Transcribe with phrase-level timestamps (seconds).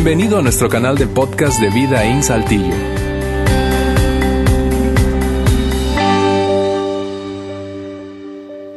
[0.00, 2.72] Bienvenido a nuestro canal de podcast de Vida en Saltillo.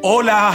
[0.02, 0.52] Hola,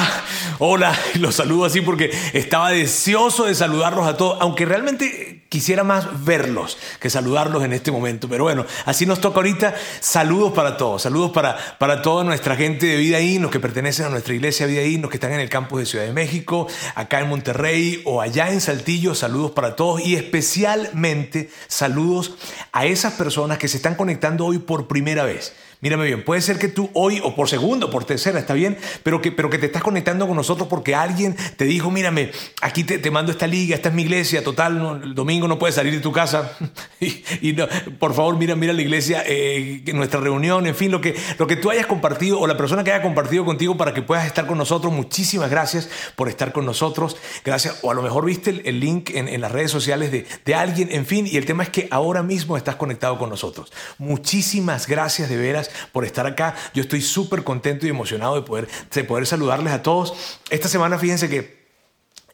[0.58, 6.24] hola, los saludo así porque estaba deseoso de saludarlos a todos, aunque realmente quisiera más
[6.24, 8.28] verlos que saludarlos en este momento.
[8.28, 9.74] Pero bueno, así nos toca ahorita.
[10.00, 14.08] Saludos para todos, saludos para, para toda nuestra gente de Vida los que pertenecen a
[14.08, 17.28] nuestra iglesia Vida los que están en el campus de Ciudad de México, acá en
[17.28, 19.14] Monterrey o allá en Saltillo.
[19.14, 22.34] Saludos para todos y especialmente saludos
[22.72, 25.52] a esas personas que se están conectando hoy por primera vez.
[25.82, 29.20] Mírame bien, puede ser que tú hoy o por segundo, por tercera, está bien, pero
[29.20, 32.30] que, pero que te estás conectando con nosotros porque alguien te dijo, mírame,
[32.62, 35.92] aquí te, mando esta liga, esta es mi iglesia, total, el domingo no puedes salir
[35.92, 36.56] de tu casa
[37.00, 37.52] y,
[37.98, 41.56] por favor mira, mira la iglesia, eh, nuestra reunión, en fin, lo que, lo que
[41.56, 44.56] tú hayas compartido o la persona que haya compartido contigo para que puedas estar con
[44.56, 49.10] nosotros, muchísimas gracias por estar con nosotros, gracias, o a lo mejor viste el, link
[49.10, 51.86] en, en, las redes sociales de, de alguien, en fin, y el tema es que
[51.90, 53.72] ahora mismo estás conectado con nosotros.
[53.98, 56.54] Muchísimas gracias de veras por estar acá.
[56.74, 60.14] Yo estoy súper contento y emocionado de poder, de poder saludarles a todos.
[60.50, 61.66] Esta semana, fíjense que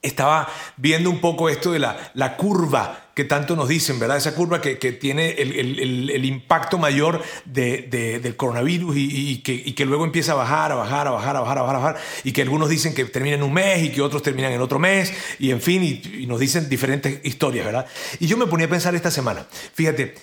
[0.03, 4.17] estaba viendo un poco esto de la, la curva que tanto nos dicen, ¿verdad?
[4.17, 5.79] Esa curva que, que tiene el,
[6.11, 11.07] el, impacto mayor de, del coronavirus y, que, que, luego empieza a bajar, a bajar,
[11.07, 13.43] a bajar, a bajar, a bajar, a bajar, y que algunos dicen que termina en
[13.43, 16.41] un mes y que otros terminan en otro mes, y en fin, y, y nos
[16.41, 17.87] dicen diferentes historias, ¿verdad?
[18.19, 20.15] Y yo me ponía a pensar esta semana, fíjate,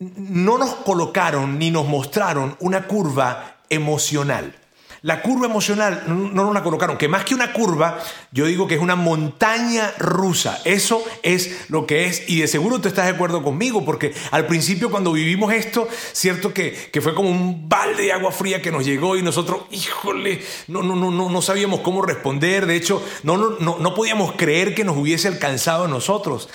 [0.00, 4.56] no nos colocaron ni nos mostraron una curva emocional.
[5.02, 7.98] La curva emocional no nos la colocaron, que más que una curva,
[8.32, 10.60] yo digo que es una montaña rusa.
[10.66, 12.28] Eso es lo que es.
[12.28, 16.52] Y de seguro tú estás de acuerdo conmigo, porque al principio cuando vivimos esto, cierto
[16.52, 20.42] que, que fue como un balde de agua fría que nos llegó y nosotros, híjole,
[20.68, 22.66] no, no, no, no, no sabíamos cómo responder.
[22.66, 26.50] De hecho, no, no, no, podíamos creer que nos hubiese alcanzado a nosotros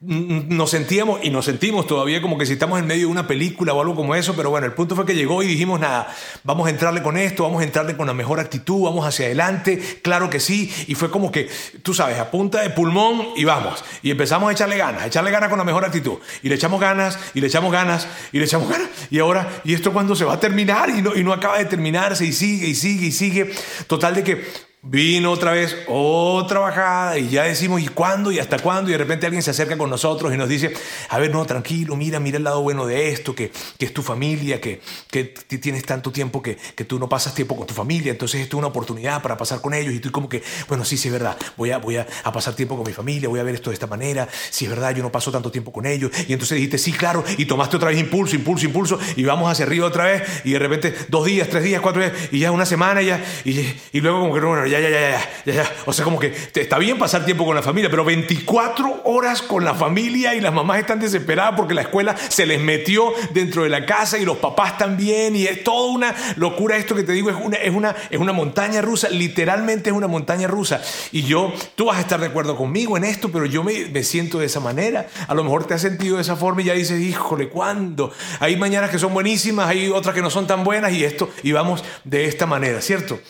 [0.00, 3.72] nos sentíamos y nos sentimos todavía como que si estamos en medio de una película
[3.72, 6.66] o algo como eso, pero bueno, el punto fue que llegó y dijimos, nada, vamos
[6.66, 10.30] a entrarle con esto, vamos a entrarle con la mejor actitud, vamos hacia adelante, claro
[10.30, 11.48] que sí, y fue como que,
[11.82, 15.30] tú sabes, a punta de pulmón y vamos, y empezamos a echarle ganas, a echarle
[15.30, 18.44] ganas con la mejor actitud, y le echamos ganas, y le echamos ganas, y le
[18.44, 20.90] echamos ganas, y ahora, ¿y esto cuando se va a terminar?
[20.90, 23.50] Y no, y no acaba de terminarse, y sigue, y sigue, y sigue,
[23.88, 28.30] total de que Vino otra vez otra bajada y ya decimos, ¿y cuándo?
[28.30, 28.88] ¿Y hasta cuándo?
[28.88, 30.74] Y de repente alguien se acerca con nosotros y nos dice,
[31.08, 34.04] a ver, no, tranquilo, mira, mira el lado bueno de esto, que, que es tu
[34.04, 34.80] familia, que,
[35.10, 38.56] que tienes tanto tiempo que, que, tú no pasas tiempo con tu familia, entonces esto
[38.56, 39.92] es una oportunidad para pasar con ellos.
[39.92, 42.54] Y tú como que, bueno, sí, sí, es verdad, voy a, voy a, a pasar
[42.54, 45.02] tiempo con mi familia, voy a ver esto de esta manera, si es verdad, yo
[45.02, 46.12] no paso tanto tiempo con ellos.
[46.28, 49.64] Y entonces dijiste, sí, claro, y tomaste otra vez impulso, impulso, impulso, y vamos hacia
[49.64, 52.66] arriba otra vez, y de repente dos días, tres días, cuatro días, y ya una
[52.66, 53.58] semana, ya, y,
[53.92, 56.78] y luego como que, bueno, ya, ya, ya, ya, ya o sea, como que está
[56.78, 60.78] bien pasar tiempo con la familia, pero 24 horas con la familia y las mamás
[60.78, 64.78] están desesperadas porque la escuela se les metió dentro de la casa y los papás
[64.78, 65.36] también.
[65.36, 68.32] Y es toda una locura esto que te digo, es una, es una, es una
[68.32, 70.80] montaña rusa, literalmente es una montaña rusa.
[71.12, 74.02] Y yo, tú vas a estar de acuerdo conmigo en esto, pero yo me, me
[74.02, 75.06] siento de esa manera.
[75.28, 78.12] A lo mejor te has sentido de esa forma y ya dices, híjole, ¿cuándo?
[78.40, 81.52] Hay mañanas que son buenísimas, hay otras que no son tan buenas y esto, y
[81.52, 83.20] vamos de esta manera, ¿cierto?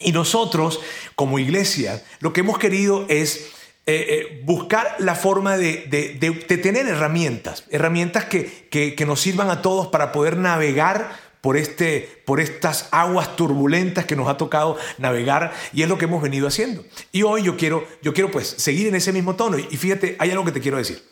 [0.00, 0.80] Y nosotros,
[1.14, 3.50] como iglesia, lo que hemos querido es
[3.86, 5.76] eh, eh, buscar la forma de,
[6.62, 12.40] tener herramientas, herramientas que, que, nos sirvan a todos para poder navegar por, este, por
[12.40, 16.84] estas aguas turbulentas que nos ha tocado navegar y es lo que hemos venido haciendo.
[17.12, 20.30] Y hoy yo quiero, yo quiero pues seguir en ese mismo tono y fíjate, hay
[20.30, 21.02] algo que te quiero decir.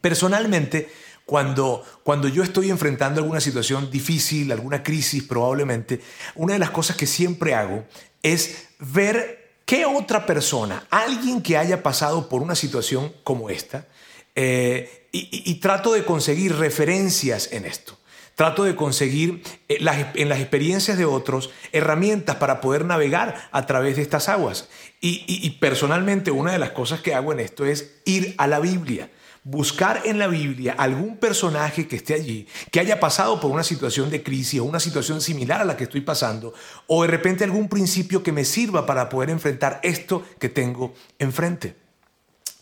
[0.00, 0.90] Personalmente,
[1.30, 6.00] cuando, cuando yo estoy enfrentando alguna situación difícil, alguna crisis probablemente,
[6.34, 7.84] una de las cosas que siempre hago
[8.20, 13.86] es ver qué otra persona, alguien que haya pasado por una situación como esta,
[14.34, 17.96] eh, y, trato de conseguir referencias en esto.
[18.34, 19.78] Trato de conseguir eh,
[20.14, 24.68] en las experiencias de otros herramientas para poder navegar a través de estas aguas.
[25.00, 29.10] y personalmente una de las cosas que hago en esto es ir a la Biblia
[29.42, 34.10] buscar en la Biblia algún personaje que esté allí, que haya pasado por una situación
[34.10, 36.52] de crisis o una situación similar a la que estoy pasando,
[36.86, 41.76] o de repente algún principio que me sirva para poder enfrentar esto que tengo enfrente.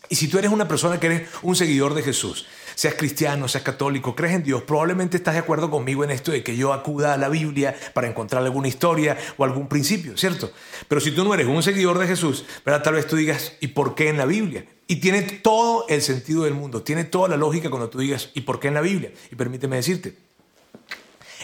[0.09, 2.47] Y si tú eres una persona que eres un seguidor de Jesús,
[2.79, 6.43] seas cristiano, seas católico, crees en Dios, probablemente estás de acuerdo conmigo en esto de
[6.43, 10.49] que yo acuda a la Biblia para encontrar alguna historia o algún principio, ¿cierto?
[10.87, 12.81] Pero si tú no eres un seguidor de Jesús, ¿verdad?
[12.81, 14.63] tal vez tú digas, ¿y por qué en la Biblia?
[14.87, 18.41] Y tiene todo el sentido del mundo, tiene toda la lógica cuando tú digas, ¿y
[18.41, 19.11] por qué en la Biblia?
[19.29, 20.15] Y permíteme decirte,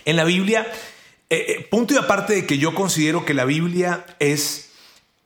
[0.05, 0.65] en la Biblia,
[1.29, 4.71] eh, eh, punto y aparte de que yo considero que la Biblia es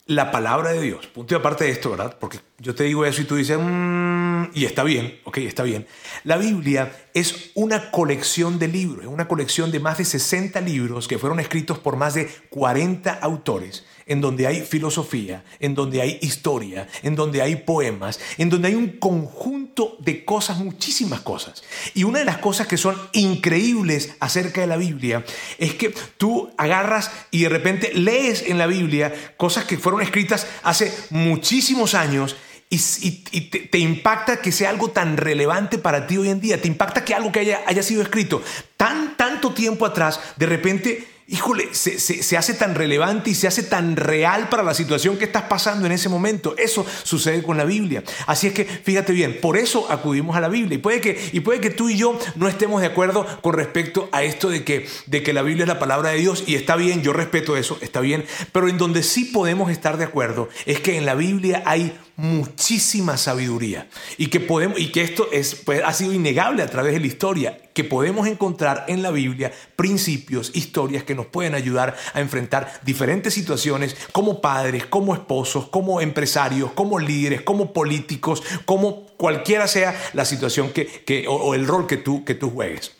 [0.07, 2.17] la palabra de Dios, punto y aparte de esto, ¿verdad?
[2.19, 5.87] Porque yo te digo eso y tú dices, mmm, y está bien, ok, está bien.
[6.23, 11.07] La Biblia es una colección de libros, es una colección de más de 60 libros
[11.07, 16.17] que fueron escritos por más de 40 autores, en donde hay filosofía, en donde hay
[16.21, 21.63] historia, en donde hay poemas, en donde hay un conjunto de cosas, muchísimas cosas.
[21.93, 25.23] Y una de las cosas que son increíbles acerca de la Biblia
[25.57, 30.47] es que tú agarras y de repente lees en la Biblia cosas que fueron escritas
[30.63, 32.35] hace muchísimos años
[32.69, 37.03] y, te, impacta que sea algo tan relevante para ti hoy en día, te impacta
[37.03, 38.43] que algo que haya, haya sido escrito
[38.77, 43.95] tan, tanto tiempo atrás, de repente híjole, se, hace tan relevante y se hace tan
[43.95, 46.55] real para la situación que estás pasando en ese momento.
[46.57, 48.03] Eso sucede con la Biblia.
[48.25, 50.75] Así es que fíjate bien, por eso acudimos a la Biblia.
[50.75, 54.09] Y puede que, y puede que tú y yo no estemos de acuerdo con respecto
[54.11, 56.43] a esto de que, de que la Biblia es la palabra de Dios.
[56.47, 58.25] Y está bien, yo respeto eso, está bien.
[58.51, 63.15] Pero en donde sí podemos estar de acuerdo es que en la Biblia hay muchísima
[63.15, 63.87] sabiduría
[64.17, 67.07] y que podemos y que esto es, pues, ha sido innegable a través de la
[67.07, 72.81] historia que podemos encontrar en la Biblia principios, historias que nos pueden ayudar a enfrentar
[72.83, 79.97] diferentes situaciones como padres, como esposos, como empresarios, como líderes, como políticos, como cualquiera sea
[80.11, 82.91] la situación que, o, el rol que tú, que tú juegues.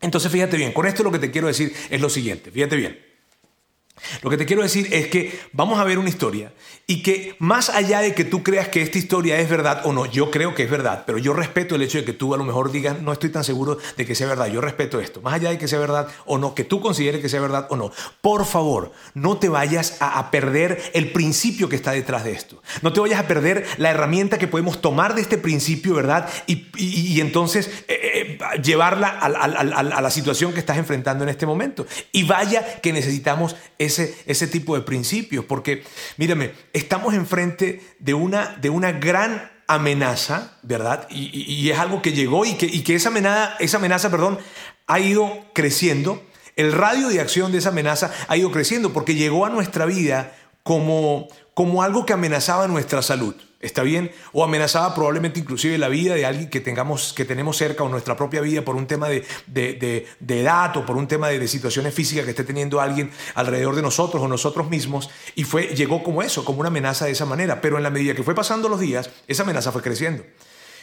[0.00, 3.08] Entonces fíjate bien, con esto lo que te quiero decir es lo siguiente, fíjate bien.
[4.22, 6.52] Lo que te quiero decir es que vamos a ver una historia
[6.90, 10.06] y que más allá de que tú creas que esta historia es verdad o no,
[10.06, 12.44] yo creo que es verdad, pero yo respeto el hecho de que tú a lo
[12.44, 15.50] mejor digas, no estoy tan seguro de que sea verdad, yo respeto esto, más allá
[15.50, 17.92] de que sea verdad o no, que tú consideres que sea verdad o no,
[18.22, 22.90] por favor, no te vayas a, perder el principio que está detrás de esto, no
[22.90, 26.26] te vayas a perder la herramienta que podemos tomar de este principio, ¿verdad?
[26.46, 31.86] Y, entonces eh, eh, llevarla a, a la situación que estás enfrentando en este momento.
[32.12, 35.82] Y vaya que necesitamos ese, tipo de principios, porque
[36.16, 41.06] mírame, estamos enfrente de una, de una gran amenaza, ¿verdad?
[41.10, 44.38] Y, es algo que llegó y que, esa, amenaza, esa amenaza, perdón,
[44.86, 46.22] ha ido creciendo.
[46.56, 50.32] El radio de acción de esa amenaza ha ido creciendo porque llegó a nuestra vida
[50.62, 53.36] como, como algo que amenazaba nuestra salud.
[53.60, 54.12] ¿Está bien?
[54.32, 58.16] O amenazaba probablemente inclusive la vida de alguien que, tengamos, que tenemos cerca o nuestra
[58.16, 62.24] propia vida por un tema de, de, edad o por un tema de, situaciones físicas
[62.24, 65.10] que esté teniendo alguien alrededor de nosotros o nosotros mismos.
[65.34, 67.60] Y fue, llegó como eso, como una amenaza de esa manera.
[67.60, 70.22] Pero en la medida que fue pasando los días, esa amenaza fue creciendo.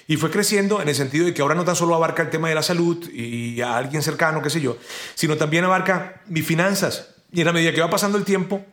[0.08, 2.50] Y fue creciendo en el sentido de que ahora no tan solo abarca el tema
[2.50, 4.78] de la salud y a alguien cercano, qué sé yo,
[5.16, 7.16] sino también abarca mis finanzas.
[7.32, 8.66] Y en la medida que va pasando el tiempo,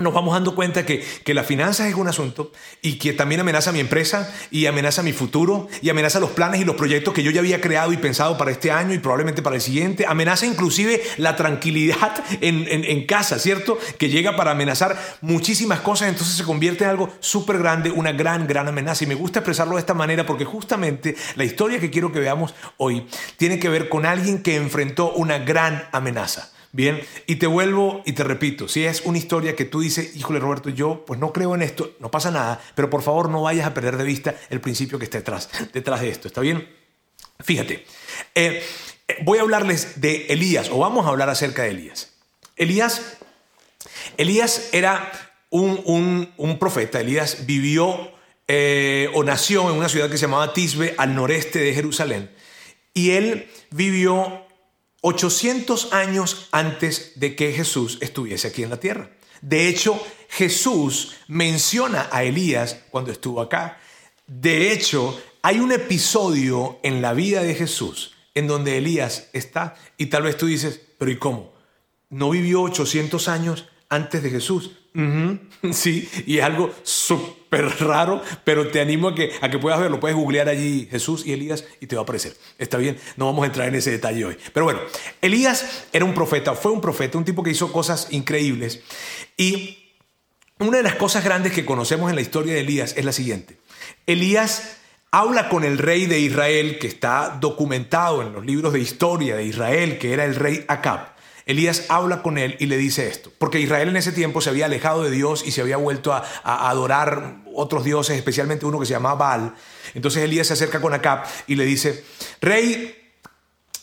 [0.00, 2.50] nos vamos dando cuenta que, que las finanzas es un asunto
[2.80, 6.64] y que también amenaza mi empresa y amenaza mi futuro y amenaza los planes y
[6.64, 9.56] los proyectos que yo ya había creado y pensado para este año y probablemente para
[9.56, 10.06] el siguiente.
[10.06, 13.78] Amenaza inclusive la tranquilidad en, en, casa, ¿cierto?
[13.98, 18.46] Que llega para amenazar muchísimas cosas, entonces se convierte en algo súper grande, una gran,
[18.46, 19.04] gran amenaza.
[19.04, 22.54] Y me gusta expresarlo de esta manera porque justamente la historia que quiero que veamos
[22.78, 23.06] hoy
[23.36, 26.50] tiene que ver con alguien que enfrentó una gran amenaza.
[26.72, 30.38] Bien, y te vuelvo y te repito, si es una historia que tú dices, híjole
[30.38, 33.66] Roberto, yo pues no creo en esto, no pasa nada, pero por favor no vayas
[33.66, 36.68] a perder de vista el principio que está detrás, detrás de esto, ¿está bien?
[37.40, 37.84] Fíjate,
[38.36, 38.62] eh,
[39.22, 42.12] voy a hablarles de Elías, o vamos a hablar acerca de Elías.
[42.54, 43.18] Elías,
[44.16, 45.10] Elías era
[45.50, 48.12] un, profeta, Elías vivió
[48.46, 52.30] eh, o nació en una ciudad que se llamaba Tisbe, al noreste de Jerusalén,
[52.94, 54.46] y él vivió
[55.02, 59.10] 800 años antes de que Jesús estuviese aquí en la tierra.
[59.40, 63.80] De hecho, Jesús menciona a Elías cuando estuvo acá.
[64.26, 70.06] De hecho, hay un episodio en la vida de Jesús en donde Elías está y
[70.06, 71.52] tal vez tú dices, pero ¿y cómo?
[72.10, 74.72] ¿No vivió 800 años antes de Jesús?
[75.72, 80.00] Sí, y es algo súper raro, pero te animo a que, a que puedas verlo.
[80.00, 82.36] Puedes googlear allí Jesús y Elías y te va a aparecer.
[82.58, 84.36] Está bien, no vamos a entrar en ese detalle hoy.
[84.52, 84.80] Pero bueno,
[85.20, 88.80] Elías era un profeta, fue un profeta, un tipo que hizo cosas increíbles.
[89.36, 89.78] Y
[90.58, 93.58] una de las cosas grandes que conocemos en la historia de Elías es la siguiente.
[94.06, 94.78] Elías
[95.10, 99.44] habla con el rey de Israel, que está documentado en los libros de historia de
[99.44, 101.19] Israel, que era el rey Acab.
[101.46, 104.66] Elías habla con él y le dice esto, porque Israel en ese tiempo se había
[104.66, 108.92] alejado de Dios y se había vuelto a, adorar otros dioses, especialmente uno que se
[108.92, 109.54] llamaba Baal.
[109.94, 112.04] Entonces Elías se acerca con Acab y le dice,
[112.40, 112.99] rey,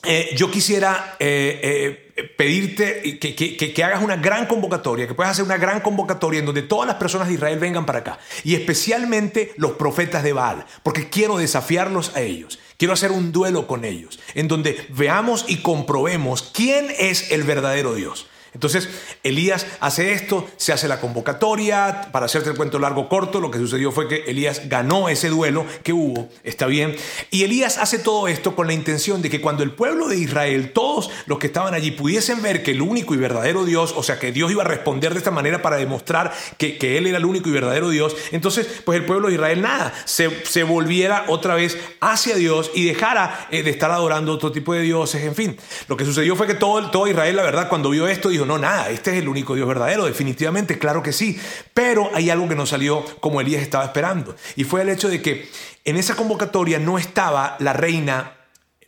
[0.07, 5.43] eh, yo quisiera eh, eh, pedirte que, que, hagas una gran convocatoria, que puedas hacer
[5.43, 9.53] una gran convocatoria en donde todas las personas de Israel vengan para acá, y especialmente
[9.57, 12.57] los profetas de Baal, porque quiero desafiarlos a ellos.
[12.77, 17.93] Quiero hacer un duelo con ellos, en donde veamos y comprobemos quién es el verdadero
[17.93, 18.27] Dios.
[18.57, 18.89] Entonces
[19.21, 23.59] Elías hace esto, se hace la convocatoria, para hacerte el cuento largo corto, lo que
[23.59, 26.95] sucedió fue que Elías ganó ese duelo que hubo, está bien,
[27.29, 30.71] y Elías hace todo esto con la intención de que cuando el pueblo de Israel,
[30.73, 34.17] todos los que estaban allí, pudiesen ver que el único y verdadero Dios, o sea,
[34.17, 37.49] que Dios iba a responder de esta manera para demostrar que, Él era el único
[37.49, 41.77] y verdadero Dios, entonces pues el pueblo de Israel nada, se, se volviera otra vez
[41.99, 45.57] hacia Dios y dejara eh, de estar adorando otro tipo de dioses, en fin.
[45.87, 48.57] Lo que sucedió fue que todo, todo Israel, la verdad, cuando vio esto, dijo, no,
[48.57, 51.39] nada, este es el único Dios verdadero, definitivamente, claro que sí.
[51.73, 54.35] Pero hay algo que no salió como Elías estaba esperando.
[54.55, 55.49] Y fue el hecho de que
[55.85, 58.37] en esa convocatoria no estaba la reina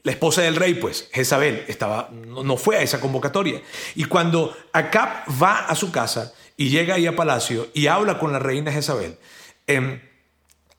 [0.04, 3.62] la esposa del rey, pues, Jezabel, estaba, no, fue a esa convocatoria.
[3.96, 8.32] Y cuando Acab va a su casa y llega ahí a palacio y habla con
[8.32, 9.18] la reina Jezabel,
[9.68, 10.02] em,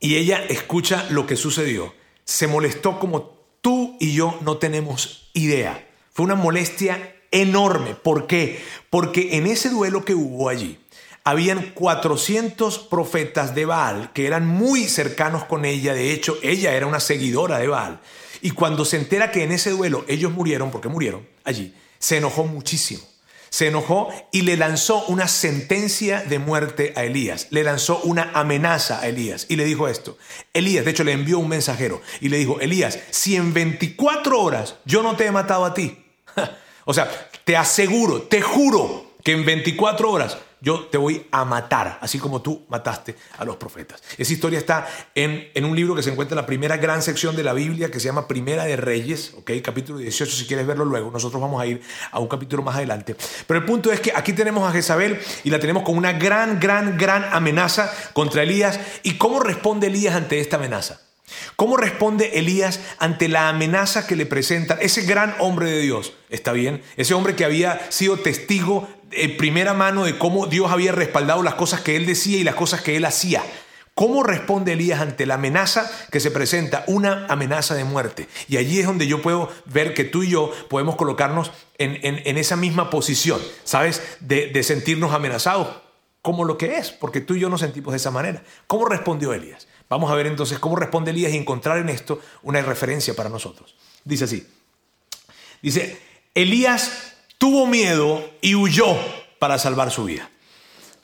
[0.01, 1.95] y ella escucha lo que sucedió,
[2.25, 5.87] se molestó como tú y yo no tenemos idea.
[6.13, 7.95] Fue una molestia enorme.
[7.95, 8.63] ¿Por qué?
[8.91, 10.79] Porque en ese duelo que hubo allí,
[11.25, 15.95] habían 400 profetas de Baal que eran muy cercanos con ella.
[15.95, 18.01] De hecho, ella era una seguidora de Baal.
[18.43, 22.45] Y cuando se entera que en ese duelo ellos murieron, porque murieron allí, se enojó
[22.45, 23.03] muchísimo.
[23.51, 27.49] Se enojó y le lanzó una sentencia de muerte a Elías.
[27.51, 30.17] Le lanzó una amenaza a Elías y le dijo esto.
[30.55, 34.77] Elías, de hecho, le envió un mensajero y le dijo, Elías, si en 24 horas
[34.85, 35.99] yo no te he matado a ti,
[36.91, 37.09] o sea,
[37.45, 42.43] te aseguro, te juro que en 24 horas yo te voy a matar, así como
[42.43, 44.03] tú mataste a los profetas.
[44.19, 47.37] Esa historia está en, en, un libro que se encuentra en la primera gran sección
[47.37, 49.53] de la Biblia, que se llama Primera de Reyes, ¿ok?
[49.63, 51.81] Capítulo 18, si quieres verlo luego, nosotros vamos a ir
[52.11, 53.15] a un capítulo más adelante.
[53.47, 56.59] Pero el punto es que aquí tenemos a Jezabel y la tenemos con una gran,
[56.59, 58.81] gran, gran amenaza contra Elías.
[59.05, 61.01] ¿Y cómo responde Elías ante esta amenaza?
[61.57, 66.13] ¿Cómo responde Elías ante la amenaza que le presenta ese gran hombre de Dios?
[66.29, 66.83] ¿Está bien?
[66.97, 71.55] Ese hombre que había sido testigo en primera mano de cómo Dios había respaldado las
[71.55, 73.43] cosas que él decía y las cosas que él hacía.
[73.95, 76.85] ¿Cómo responde Elías ante la amenaza que se presenta?
[76.87, 78.29] Una amenaza de muerte.
[78.49, 82.57] Y allí es donde yo puedo ver que tú y yo podemos colocarnos en, esa
[82.57, 84.03] misma posición, ¿sabes?
[84.21, 85.69] De, de sentirnos amenazados
[86.23, 88.43] como lo que es, porque tú y yo nos sentimos de esa manera.
[88.67, 89.67] ¿Cómo respondió Elías?
[89.91, 93.75] Vamos a ver entonces cómo responde Elías y encontrar en esto una referencia para nosotros.
[94.05, 94.47] Dice así.
[95.61, 96.01] Dice,
[96.33, 98.97] Elías tuvo miedo y huyó
[99.41, 100.31] para salvar su vida.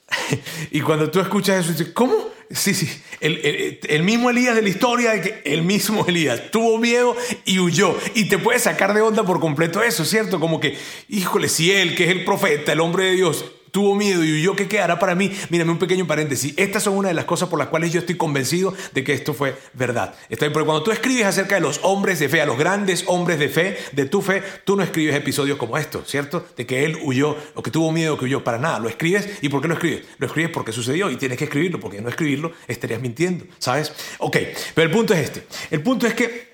[0.71, 2.15] y cuando tú escuchas eso, dices, ¿cómo?
[2.49, 2.89] Sí, sí,
[3.19, 7.99] el, mismo Elías de la historia, el mismo Elías tuvo miedo y huyó.
[8.15, 10.39] Y te puede sacar de onda por completo eso, ¿cierto?
[10.39, 10.79] Como que,
[11.09, 13.45] híjole, si él, que es el profeta, el hombre de Dios,
[13.77, 15.31] tuvo miedo y huyó, ¿qué quedará para mí?
[15.51, 16.55] Mírame un pequeño paréntesis.
[16.57, 19.35] Estas son una de las cosas por las cuales yo estoy convencido de que esto
[19.35, 20.15] fue verdad.
[20.31, 23.39] Está Porque cuando tú escribes acerca de los hombres de fe, a los grandes hombres
[23.39, 26.47] de fe, de tu fe, tú no escribes episodios como estos, ¿cierto?
[26.57, 28.43] De que él huyó o que tuvo miedo que huyó.
[28.43, 28.79] Para nada.
[28.79, 29.29] Lo escribes.
[29.43, 30.07] ¿Y por qué lo escribes?
[30.17, 33.93] Lo escribes porque sucedió y tienes que escribirlo, porque no escribirlo estarías mintiendo, ¿sabes?
[34.21, 34.39] Ok,
[34.75, 35.47] pero el punto es este.
[35.71, 36.49] El punto es que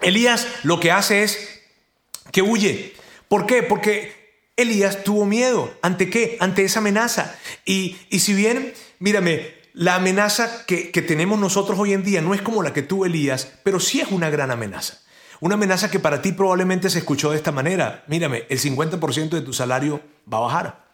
[0.00, 1.62] Elías lo que hace es
[2.30, 2.94] que huye.
[3.26, 3.64] ¿Por qué?
[3.64, 4.23] Porque
[4.56, 5.72] Elías tuvo miedo.
[5.82, 6.36] ¿Ante qué?
[6.40, 7.34] Ante esa amenaza.
[7.64, 12.42] Y, si bien, mírame, la amenaza que, que tenemos nosotros hoy en día no es
[12.42, 15.00] como la que tuvo Elías, pero sí es una gran amenaza.
[15.40, 18.04] Una amenaza que para ti probablemente se escuchó de esta manera.
[18.06, 20.00] Mírame, el 50% de tu salario
[20.32, 20.84] va a bajar.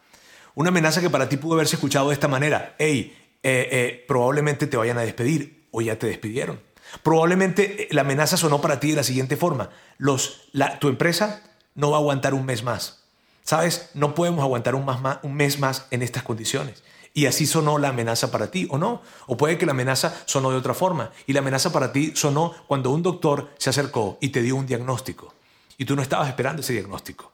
[0.55, 2.75] Una amenaza que para ti pudo haberse escuchado de esta manera.
[2.77, 6.59] Hey, eh, eh, probablemente te vayan a despedir o ya te despidieron.
[7.03, 9.69] Probablemente eh, la amenaza sonó para ti de la siguiente forma.
[9.97, 10.49] Los,
[10.79, 11.43] tu empresa
[11.75, 13.00] no va a aguantar un mes más.
[13.43, 16.83] Sabes, no podemos aguantar un, mes más en estas condiciones.
[17.13, 19.01] Y así sonó la amenaza para ti, ¿o no?
[19.27, 21.11] O puede que la amenaza sonó de otra forma.
[21.27, 24.65] Y la amenaza para ti sonó cuando un doctor se acercó y te dio un
[24.65, 25.33] diagnóstico.
[25.77, 27.31] Y tú no estabas esperando ese diagnóstico.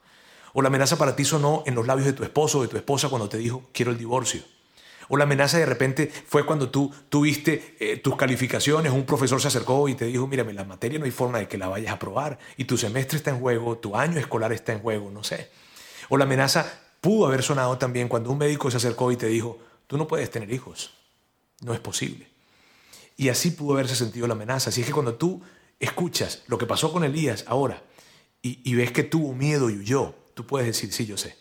[0.54, 2.78] O la amenaza para ti sonó en los labios de tu esposo o de tu
[2.78, 4.42] esposa cuando te dijo, quiero el divorcio.
[5.10, 9.48] O la amenaza de repente fue cuando tú tuviste eh, tus calificaciones, un profesor se
[9.48, 11.96] acercó y te dijo, mírame, la materia no hay forma de que la vayas a
[11.96, 15.50] aprobar y tu semestre está en juego, tu año escolar está en juego, no sé.
[16.10, 19.60] O la amenaza pudo haber sonado también cuando un médico se acercó y te dijo,
[19.88, 20.94] tú no puedes tener hijos,
[21.62, 22.28] no es posible.
[23.16, 24.70] Y así pudo haberse sentido la amenaza.
[24.70, 25.42] Así es que cuando tú
[25.80, 27.82] escuchas lo que pasó con Elías ahora
[28.42, 31.36] y, ves que tuvo miedo y huyó, tú puedes decir, sí, yo sé.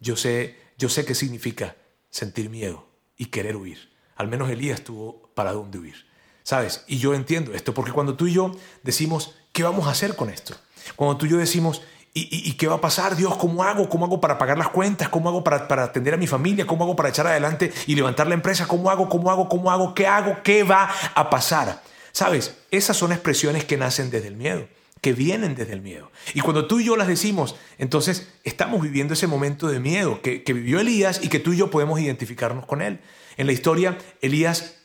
[0.00, 1.76] Yo sé, yo sé qué significa
[2.10, 3.92] sentir miedo y querer huir.
[4.16, 6.06] Al menos Elías tuvo para dónde huir.
[6.42, 6.84] ¿Sabes?
[6.86, 8.52] Y yo entiendo esto, porque cuando tú y yo
[8.82, 10.54] decimos, ¿qué vamos a hacer con esto?
[10.96, 11.82] Cuando tú y yo decimos,
[12.18, 13.14] ¿Y, qué va a pasar?
[13.14, 13.90] Dios, ¿cómo hago?
[13.90, 15.10] ¿Cómo hago para pagar las cuentas?
[15.10, 16.66] ¿Cómo hago para, para, atender a mi familia?
[16.66, 18.66] ¿Cómo hago para echar adelante y levantar la empresa?
[18.66, 19.06] ¿Cómo hago?
[19.06, 19.50] ¿Cómo hago?
[19.50, 19.94] ¿Cómo hago?
[19.94, 20.38] ¿Qué hago?
[20.42, 21.82] ¿Qué va a pasar?
[22.12, 24.66] Sabes, esas son expresiones que nacen desde el miedo.
[25.02, 26.10] que vienen desde el miedo.
[26.32, 30.42] Y cuando tú y yo las decimos, entonces estamos viviendo ese momento de miedo que,
[30.46, 33.00] vivió Elías y que tú y yo podemos identificarnos con él.
[33.36, 34.76] En la historia, Elías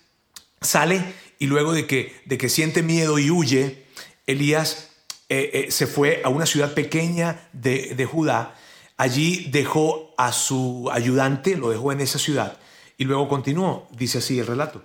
[0.59, 1.01] sale
[1.39, 3.85] y luego de que, de que siente miedo y huye,
[4.27, 4.90] Elías
[5.33, 8.53] eh, eh, se fue a una ciudad pequeña de, de Judá.
[8.97, 12.57] Allí dejó a su ayudante, lo dejó en esa ciudad
[12.97, 14.83] y luego continuó, dice así el relato.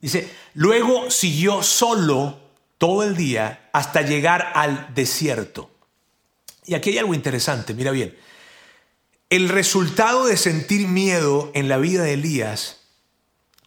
[0.00, 2.40] Dice, luego siguió solo
[2.76, 5.70] todo el día hasta llegar al desierto.
[6.66, 8.18] Y aquí hay algo interesante, mira bien.
[9.28, 12.80] El resultado de sentir miedo en la vida de Elías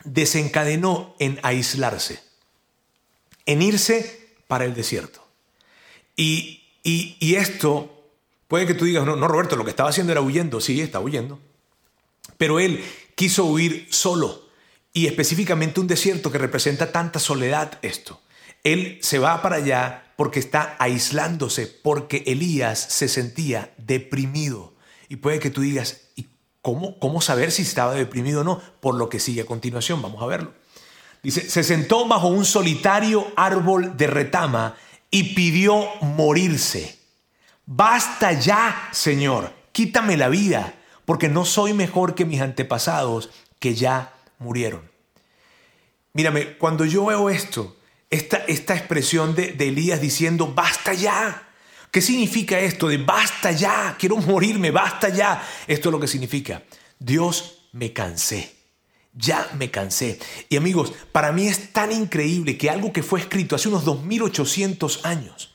[0.03, 2.19] desencadenó en aislarse,
[3.45, 5.22] en irse para el desierto.
[6.15, 8.11] Y, y, esto,
[8.47, 11.03] puede que tú digas, no, no, Roberto, lo que estaba haciendo era huyendo, sí, estaba
[11.03, 11.39] huyendo,
[12.37, 12.83] pero él
[13.15, 14.43] quiso huir solo
[14.93, 18.21] y específicamente un desierto que representa tanta soledad esto.
[18.63, 24.73] Él se va para allá porque está aislándose, porque Elías se sentía deprimido.
[25.09, 26.27] Y puede que tú digas, ¿y
[26.61, 28.61] cómo, cómo saber si estaba deprimido o no?
[28.79, 30.53] Por lo que sigue a continuación, vamos a verlo.
[31.23, 34.75] Dice, se sentó bajo un solitario árbol de retama
[35.13, 36.97] y pidió morirse.
[37.67, 40.73] Basta ya, Señor, quítame la vida,
[41.05, 43.29] porque no soy mejor que mis antepasados
[43.59, 44.89] que ya murieron.
[46.13, 47.77] Mírame, cuando yo veo esto,
[48.09, 51.47] esta, expresión de, de Elías diciendo, basta ya.
[51.91, 53.95] ¿Qué significa esto de basta ya?
[53.99, 55.47] Quiero morirme, basta ya.
[55.67, 56.63] Esto es lo que significa.
[56.97, 58.52] Dios, me cansé.
[59.15, 60.19] Ya me cansé.
[60.49, 65.05] Y amigos, para mí es tan increíble que algo que fue escrito hace unos 2800
[65.05, 65.53] años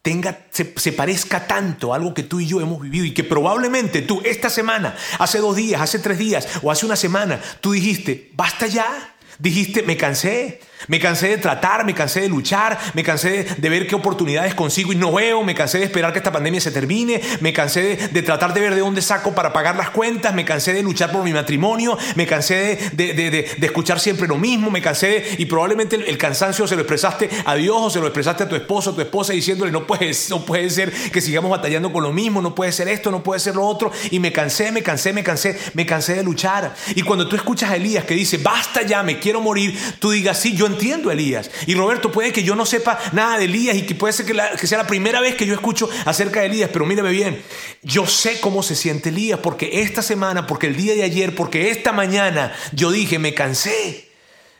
[0.00, 3.24] tenga, se, se, parezca tanto a algo que tú y yo hemos vivido y que
[3.24, 7.72] probablemente tú esta semana, hace dos días, hace tres días o hace una semana, tú
[7.72, 9.16] dijiste, basta ya.
[9.38, 13.86] Dijiste, me cansé, me cansé de tratar, me cansé de luchar, me cansé de, ver
[13.86, 17.20] qué oportunidades consigo y no veo, me cansé de esperar que esta pandemia se termine,
[17.40, 20.72] me cansé de, tratar de ver de dónde saco para pagar las cuentas, me cansé
[20.72, 25.46] de luchar por mi matrimonio, me cansé de, escuchar siempre lo mismo, me cansé y
[25.46, 28.90] probablemente el, cansancio se lo expresaste a Dios o se lo expresaste a tu esposo,
[28.90, 32.40] a tu esposa diciéndole no puede, no puede ser que sigamos batallando con lo mismo,
[32.40, 35.24] no puede ser esto, no puede ser lo otro y me cansé, me cansé, me
[35.24, 36.74] cansé, me cansé de luchar.
[36.94, 40.38] Y cuando tú escuchas a Elías que dice, basta ya, me quiero morir, tú digas,
[40.38, 41.50] sí, yo entiendo a Elías.
[41.66, 44.66] Y Roberto, puede que yo no sepa nada de Elías y que puede ser que,
[44.66, 47.42] sea la primera vez que yo escucho acerca de Elías, pero mírame bien,
[47.82, 51.70] yo sé cómo se siente Elías porque esta semana, porque el día de ayer, porque
[51.70, 54.10] esta mañana yo dije, me cansé,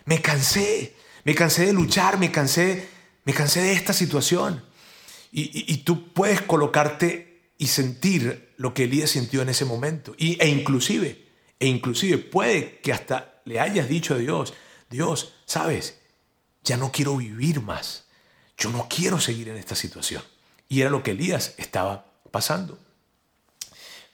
[0.05, 2.89] me cansé, me cansé de luchar, me cansé,
[3.25, 4.65] me cansé de esta situación.
[5.33, 10.15] Y, tú puedes colocarte y sentir lo que Elías sintió en ese momento.
[10.17, 11.27] Y, e inclusive,
[11.59, 14.55] e inclusive puede que hasta le hayas dicho a Dios,
[14.91, 15.99] Dios, sabes,
[16.63, 18.05] ya no quiero vivir más.
[18.59, 20.23] Yo no quiero seguir en esta situación.
[20.69, 22.79] Y era lo que Elías estaba pasando.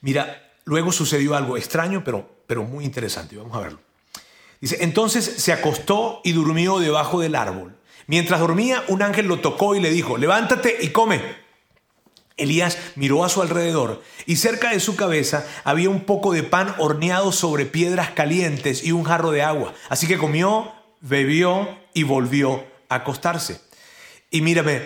[0.00, 3.36] Mira, luego sucedió algo extraño, pero, pero muy interesante.
[3.36, 3.80] Vamos a verlo.
[4.60, 7.76] Dice, entonces se acostó y durmió debajo del árbol.
[8.06, 11.41] Mientras dormía, un ángel lo tocó y le dijo, levántate y come.
[12.36, 16.74] Elías miró a su alrededor y cerca de su cabeza había un poco de pan
[16.78, 19.74] horneado sobre piedras calientes y un jarro de agua.
[19.88, 23.60] Así que comió, bebió y volvió a acostarse.
[24.30, 24.82] Y mírame,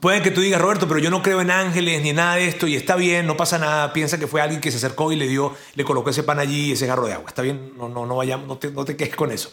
[0.00, 2.66] puede que tú digas, Roberto, pero yo no creo en ángeles ni nada de esto
[2.66, 3.92] y está bien, no pasa nada.
[3.92, 6.68] Piensa que fue alguien que se acercó y le dio, le colocó ese pan allí
[6.68, 7.28] y ese jarro de agua.
[7.28, 9.52] Está bien, no, no, no vayamos, no te, no te quejes con eso.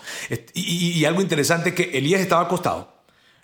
[0.53, 2.93] Y, y algo interesante es que Elías estaba acostado,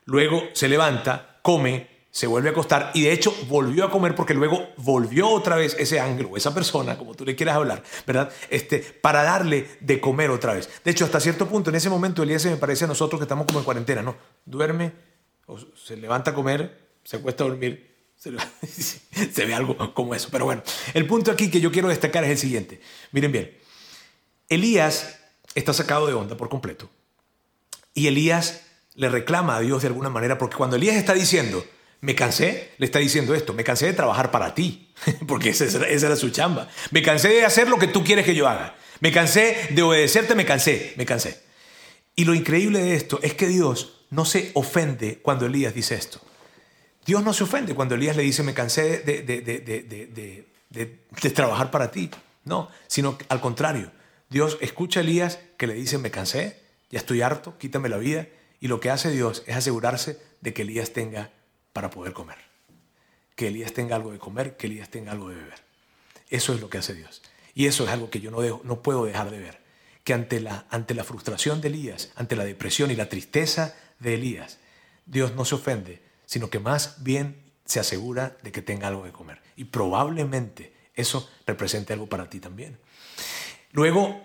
[0.05, 4.35] luego se levanta, come, se vuelve a acostar y de hecho volvió a comer porque
[4.35, 8.31] luego volvió otra vez ese ángel esa persona, como tú le quieras hablar, ¿verdad?
[8.51, 10.69] Este, para darle de comer otra vez.
[10.85, 13.23] De hecho, hasta cierto punto, en ese momento Elías se me parece a nosotros que
[13.23, 14.15] estamos como en cuarentena, ¿no?
[14.45, 14.91] Duerme,
[15.47, 18.31] o se levanta a comer, se acuesta a dormir, se,
[19.31, 20.29] se ve algo como eso.
[20.31, 20.61] Pero bueno,
[20.93, 22.79] el punto aquí que yo quiero destacar es el siguiente.
[23.11, 23.57] Miren bien,
[24.49, 25.19] Elías
[25.55, 26.91] está sacado de onda por completo.
[27.95, 28.61] Y Elías
[28.93, 31.65] le reclama a Dios de alguna manera, porque cuando Elías está diciendo,
[32.03, 34.91] me cansé, le está diciendo esto, me cansé de trabajar para ti,
[35.27, 36.67] porque esa, era su chamba.
[36.91, 38.75] Me cansé de hacer lo que tú quieres que yo haga.
[38.99, 41.41] Me cansé de obedecerte, me cansé, me cansé.
[42.13, 46.19] Y lo increíble de esto es que Dios no se ofende cuando Elías dice esto.
[47.05, 51.89] Dios no se ofende cuando Elías le dice, me cansé de, de, de trabajar para
[51.89, 52.09] ti.
[52.43, 53.93] No, sino al contrario.
[54.29, 58.27] Dios escucha a Elías que le dice, me cansé, ya estoy harto, quítame la vida.
[58.59, 61.31] Y lo que hace Dios es asegurarse de que Elías tenga
[61.73, 62.37] para poder comer.
[63.35, 65.59] Que Elías tenga algo de comer, que Elías tenga algo de beber.
[66.29, 67.21] Eso es lo que hace Dios.
[67.55, 69.61] Y eso es algo que yo no, dejo, no puedo dejar de ver.
[70.03, 74.15] Que ante la, ante la frustración de Elías, ante la depresión y la tristeza de
[74.15, 74.59] Elías,
[75.05, 79.11] Dios no se ofende, sino que más bien se asegura de que tenga algo de
[79.11, 79.41] comer.
[79.55, 82.77] Y probablemente eso represente algo para ti también.
[83.71, 84.21] Luego,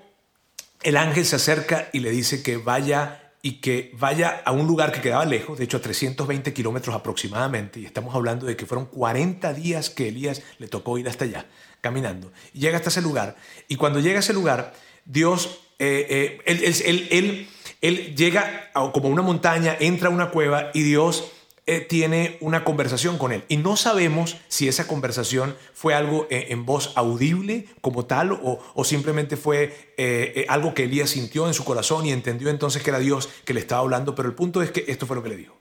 [0.83, 4.93] el ángel se acerca y le dice que vaya y que vaya a un lugar
[4.93, 8.85] que quedaba lejos, de hecho a 320 kilómetros aproximadamente, y estamos hablando de que fueron
[8.85, 11.47] 40 días que Elías le tocó ir hasta allá,
[11.81, 12.31] caminando.
[12.53, 14.75] Y llega hasta ese lugar, y cuando llega a ese lugar,
[15.07, 17.49] Dios, eh, eh, él,
[17.81, 21.33] él, llega a, como una montaña, entra a una cueva y Dios
[21.71, 23.45] eh, tiene una conversación con él.
[23.47, 28.85] Y no sabemos si esa conversación fue algo eh, en voz audible como tal o,
[28.85, 32.99] simplemente fue eh, algo que Elías sintió en su corazón y entendió entonces que era
[33.01, 34.15] Dios que le estaba hablando.
[34.15, 35.59] Pero el punto es que esto fue lo que le dijo.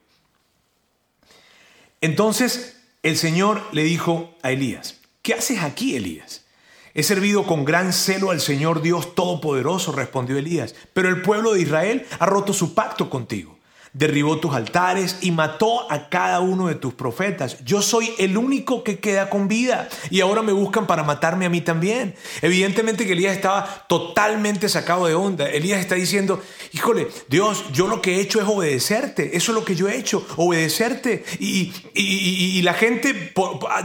[1.99, 6.45] Entonces el Señor le dijo a Elías, ¿qué haces aquí, Elías?
[6.93, 11.63] He servido con gran celo al Señor Dios Todopoderoso, respondió Elías, pero el pueblo de
[11.63, 13.56] Israel ha roto su pacto contigo
[13.97, 17.63] derribó tus altares y mató a cada uno de tus profetas.
[17.65, 21.49] Yo soy el único que queda con vida y ahora me buscan para matarme a
[21.49, 22.15] mí también.
[22.41, 25.49] Evidentemente que Elías estaba totalmente sacado de onda.
[25.49, 26.41] Elías está diciendo,
[26.73, 29.35] híjole, Dios, yo lo que he hecho es obedecerte.
[29.35, 31.23] Eso es lo que yo he hecho, obedecerte.
[31.39, 33.33] Y, y la gente,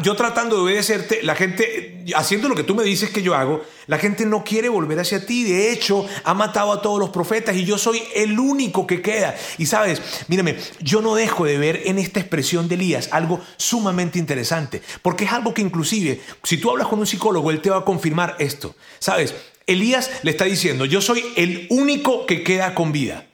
[0.02, 3.62] yo tratando de obedecerte, la gente haciendo lo que tú me dices que yo hago,
[3.86, 5.44] la gente no quiere volver hacia ti.
[5.44, 9.34] De hecho, ha matado a todos los profetas y yo soy el único que queda.
[9.58, 14.18] Y sabes, mírame, yo no dejo de ver en esta expresión de Elías algo sumamente
[14.18, 17.78] interesante, porque es algo que inclusive, si tú hablas con un psicólogo, él te va
[17.78, 18.74] a confirmar esto.
[18.98, 19.34] Sabes,
[19.66, 23.26] Elías le está diciendo, yo soy el único que queda con vida.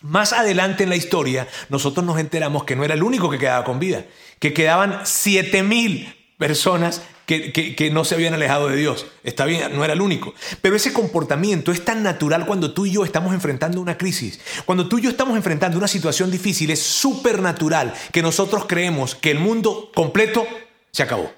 [0.00, 3.64] Más adelante en la historia, nosotros nos enteramos que no era el único que quedaba
[3.64, 4.04] con vida,
[4.40, 7.02] que quedaban siete mil personas
[7.40, 9.06] que, no se habían alejado de Dios.
[9.24, 10.34] Está bien, no era el único.
[10.60, 14.40] Pero ese comportamiento es tan natural cuando tú y yo estamos enfrentando una crisis.
[14.64, 19.14] Cuando tú y yo estamos enfrentando una situación difícil, es súper natural que nosotros creemos
[19.14, 20.46] que el mundo completo
[20.90, 21.32] se acabó.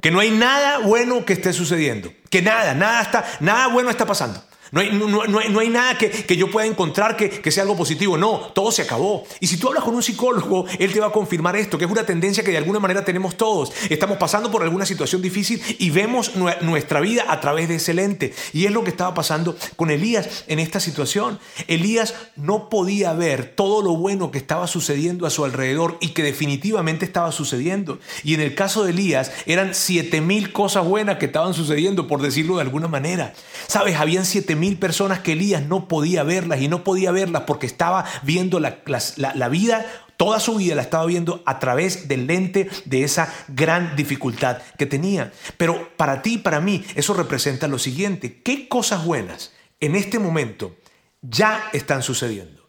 [0.00, 2.12] Que no hay nada bueno que esté sucediendo.
[2.30, 4.42] Que nada, nada, está, nada bueno está pasando.
[4.74, 8.18] No hay, no, hay, nada que, yo pueda encontrar que, sea algo positivo.
[8.18, 9.24] No, todo se acabó.
[9.38, 11.90] Y si tú hablas con un psicólogo, él te va a confirmar esto, que es
[11.90, 13.70] una tendencia que de alguna manera tenemos todos.
[13.88, 18.34] Estamos pasando por alguna situación difícil y vemos nuestra vida a través de ese lente.
[18.52, 21.38] Y es lo que estaba pasando con Elías en esta situación.
[21.68, 26.24] Elías no podía ver todo lo bueno que estaba sucediendo a su alrededor y que
[26.24, 28.00] definitivamente estaba sucediendo.
[28.24, 32.20] Y en el caso de Elías, eran siete mil cosas buenas que estaban sucediendo, por
[32.20, 33.34] decirlo de alguna manera.
[33.68, 37.66] Sabes, habían siete mil personas que Elías no podía verlas y no podía verlas porque
[37.66, 38.78] estaba viendo la,
[39.16, 39.84] la vida
[40.16, 44.86] Toda su vida la estaba viendo a través del lente de esa gran dificultad que
[44.86, 45.32] tenía.
[45.56, 48.40] Pero para ti y para mí eso representa lo siguiente.
[48.42, 50.76] ¿Qué cosas buenas en este momento
[51.20, 52.62] ya están sucediendo?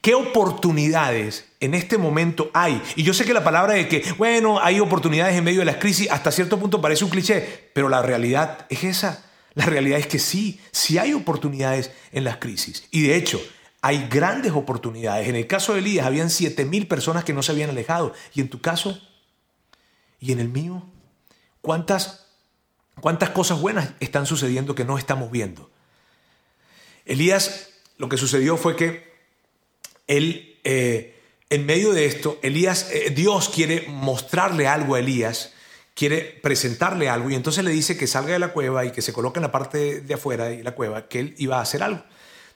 [0.00, 2.82] ¿Qué oportunidades en este momento hay?
[2.96, 5.76] Y yo sé que la palabra de que, bueno, hay oportunidades en medio de las
[5.76, 9.24] crisis, hasta cierto punto parece un cliché, pero la realidad es esa.
[9.54, 12.86] La realidad es que sí, sí hay oportunidades en las crisis.
[12.90, 13.40] Y de hecho,
[13.80, 15.28] hay grandes oportunidades.
[15.28, 18.12] En el caso de Elías, habían 7 mil personas que no se habían alejado.
[18.34, 19.00] ¿Y en tu caso?
[20.18, 20.84] ¿Y en el mío?
[21.60, 22.26] ¿Cuántas,
[23.00, 25.70] cuántas cosas buenas están sucediendo que no estamos viendo?
[27.04, 29.14] Elías, lo que sucedió fue que
[30.06, 35.53] él, eh, en medio de esto, Elías, eh, Dios quiere mostrarle algo a Elías
[35.94, 39.12] quiere presentarle algo y entonces le dice que salga de la cueva y que se
[39.12, 42.02] coloque en la parte de afuera de la cueva, que él iba a hacer algo.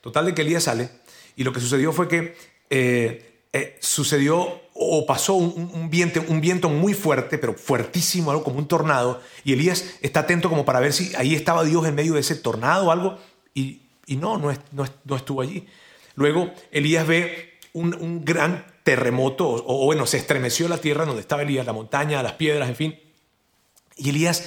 [0.00, 0.90] Total de que Elías sale
[1.36, 2.36] y lo que sucedió fue que
[2.68, 8.58] eh, eh, sucedió o pasó un, viento, un viento muy fuerte, pero fuertísimo, algo como
[8.58, 12.14] un tornado, y Elías está atento como para ver si ahí estaba Dios en medio
[12.14, 13.18] de ese tornado o algo,
[13.54, 15.66] y, no, no, no, estuvo allí.
[16.14, 21.42] Luego Elías ve un, gran terremoto, o, o bueno, se estremeció la tierra donde estaba
[21.42, 22.98] Elías, la montaña, las piedras, en fin,
[23.98, 24.44] y Elías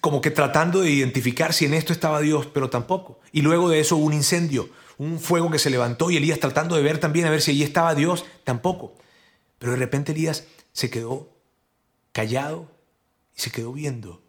[0.00, 3.20] como que tratando de identificar si en esto estaba Dios, pero tampoco.
[3.32, 6.82] Y luego de eso un incendio, un fuego que se levantó y Elías tratando de
[6.82, 8.96] ver también a ver si allí estaba Dios, tampoco.
[9.58, 11.28] Pero de repente Elías se quedó
[12.12, 12.70] callado
[13.36, 14.22] y se quedó viendo.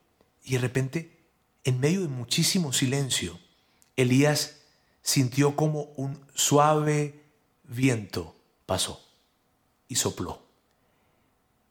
[0.44, 1.18] Y de repente,
[1.64, 3.40] en medio de muchísimo silencio,
[3.96, 4.58] Elías
[5.02, 7.24] sintió como un suave
[7.64, 9.02] viento pasó
[9.88, 10.42] y sopló.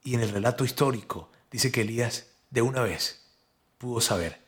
[0.02, 3.22] Y en el relato histórico dice que Elías de una vez
[3.78, 4.40] pudo saber,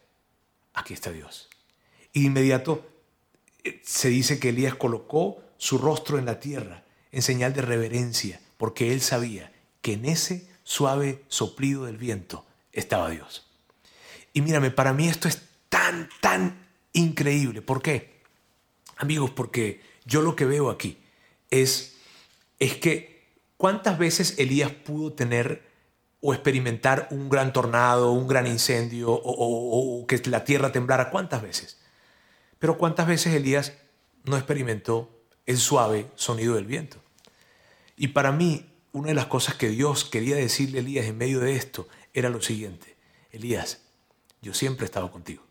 [0.74, 1.48] aquí está Dios.
[2.12, 2.88] Y de inmediato
[3.64, 8.40] eh, se dice que Elías colocó su rostro en la tierra en señal de reverencia,
[8.56, 13.46] porque él sabía que en ese suave soplido del viento estaba Dios.
[14.32, 17.62] Y mírame, para mí esto es tan, tan increíble.
[17.62, 18.20] ¿Por qué?
[18.96, 20.98] Amigos, porque yo lo que veo aquí
[21.50, 21.96] es,
[22.58, 23.18] es que
[23.58, 25.67] ¿Cuántas veces Elías pudo tener
[26.20, 31.10] o experimentar un gran tornado, un gran incendio o, que la tierra temblara?
[31.10, 31.78] ¿Cuántas veces?
[32.58, 33.74] Pero ¿cuántas veces Elías
[34.24, 35.10] no experimentó
[35.46, 36.98] el suave sonido del viento?
[37.96, 41.40] Y para mí, una de las cosas que Dios quería decirle a Elías en medio
[41.40, 42.96] de esto era lo siguiente.
[43.30, 43.82] Elías,
[44.42, 45.42] yo siempre he estado contigo.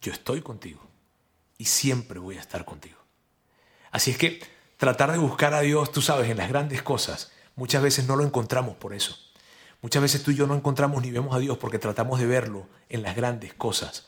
[0.00, 0.80] Yo estoy contigo.
[1.58, 2.98] Y siempre voy a estar contigo.
[3.90, 4.42] Así es que
[4.76, 8.24] tratar de buscar a Dios, tú sabes, en las grandes cosas, muchas veces no lo
[8.24, 9.16] encontramos por eso.
[9.84, 12.66] Muchas veces tú y yo no encontramos ni vemos a Dios porque tratamos de verlo
[12.88, 14.06] en las grandes cosas.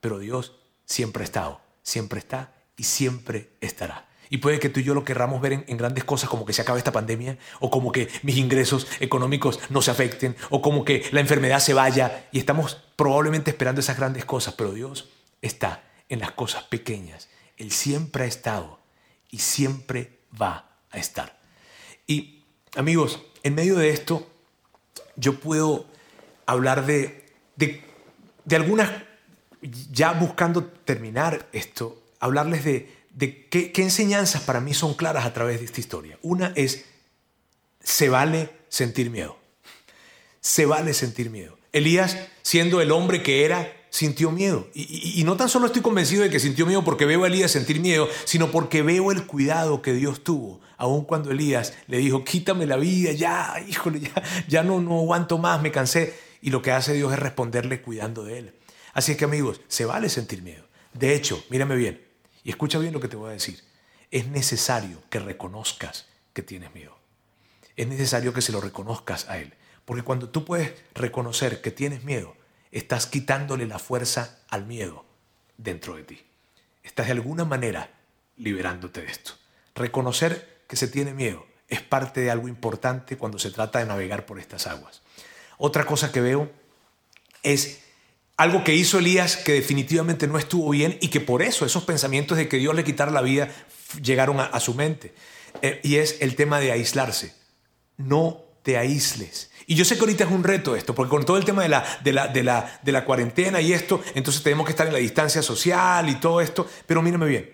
[0.00, 4.08] Pero Dios siempre ha estado, siempre está y siempre estará.
[4.28, 6.62] Y puede que tú y yo lo querramos ver en, grandes cosas como que se
[6.62, 11.04] acabe esta pandemia, o como que mis ingresos económicos no se afecten, o como que
[11.12, 12.26] la enfermedad se vaya.
[12.32, 15.10] Y estamos probablemente esperando esas grandes cosas, pero Dios
[15.42, 17.28] está en las cosas pequeñas.
[17.56, 18.80] Él siempre ha estado
[19.30, 21.38] y siempre va a estar.
[22.04, 22.42] Y
[22.74, 24.33] amigos, en medio de esto,
[25.16, 25.86] yo puedo
[26.46, 27.24] hablar de,
[27.56, 27.82] de,
[28.56, 28.90] algunas,
[29.90, 35.32] ya buscando terminar esto, hablarles de, de qué, qué, enseñanzas para mí son claras a
[35.32, 36.18] través de esta historia.
[36.22, 36.84] Una es,
[37.80, 39.38] se vale sentir miedo.
[40.40, 41.58] Se vale sentir miedo.
[41.72, 44.66] Elías, siendo el hombre que era, sintió miedo.
[44.74, 47.78] Y, no tan solo estoy convencido de que sintió miedo porque veo a Elías sentir
[47.78, 50.60] miedo, sino porque veo el cuidado que Dios tuvo.
[50.76, 54.10] Aun cuando Elías le dijo, quítame la vida, ya, híjole, ya,
[54.48, 56.12] ya no, no aguanto más, me cansé.
[56.42, 58.54] Y lo que hace Dios es responderle cuidando de él.
[58.94, 60.64] Así es que amigos, se vale sentir miedo.
[60.92, 62.04] De hecho, mírame bien
[62.42, 63.62] y escucha bien lo que te voy a decir.
[64.10, 66.98] Es necesario que reconozcas que tienes miedo.
[67.76, 69.54] Es necesario que se lo reconozcas a Él.
[69.84, 72.34] Porque cuando tú puedes reconocer que tienes miedo,
[72.74, 75.04] estás quitándole la fuerza al miedo
[75.56, 76.20] dentro de ti.
[76.82, 77.90] Estás de alguna manera
[78.36, 79.32] liberándote de esto.
[79.76, 84.26] Reconocer que se tiene miedo es parte de algo importante cuando se trata de navegar
[84.26, 85.02] por estas aguas.
[85.56, 86.50] Otra cosa que veo
[87.44, 87.80] es
[88.36, 92.36] algo que hizo Elías que definitivamente no estuvo bien y que por eso esos pensamientos
[92.36, 93.48] de que Dios le quitara la vida
[94.02, 95.14] llegaron a, su mente.
[95.62, 97.34] Eh, y es el tema de aislarse.
[97.96, 99.52] No te aísles.
[99.66, 101.68] Y yo sé que ahorita es un reto esto, porque con todo el tema de
[101.68, 104.92] la, de la, de la, de la cuarentena y esto, entonces tenemos que estar en
[104.92, 107.50] la distancia social y todo esto, pero mírame bien,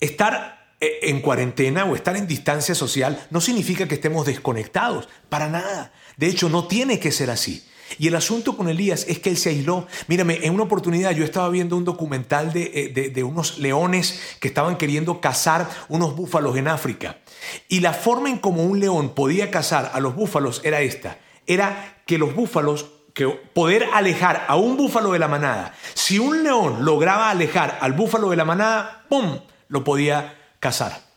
[0.00, 5.48] estar eh, en cuarentena o estar en distancia social no significa que estemos desconectados, para
[5.48, 5.92] nada.
[6.16, 7.64] De hecho, no tiene que ser así.
[7.98, 9.86] Y el asunto con Elías es que él se aisló.
[10.08, 14.48] Mírame, en una oportunidad yo estaba viendo un documental de, eh, de, unos leones que
[14.48, 17.18] estaban queriendo cazar unos búfalos en África.
[17.68, 21.18] Y la forma en como un león podía cazar a los búfalos era esta.
[21.46, 25.74] Era que los búfalos, que poder alejar a un búfalo de la manada.
[25.94, 29.40] Si un león lograba alejar al búfalo de la manada, ¡pum!
[29.68, 31.08] Lo podía cazar.